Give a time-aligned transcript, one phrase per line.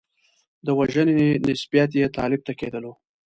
[0.65, 2.93] د وژنې نسبیت یې طالب ته کېدلو.